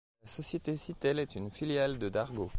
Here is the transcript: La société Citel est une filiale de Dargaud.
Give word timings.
La 0.23 0.27
société 0.29 0.75
Citel 0.77 1.19
est 1.19 1.35
une 1.35 1.51
filiale 1.51 1.99
de 1.99 2.09
Dargaud. 2.09 2.49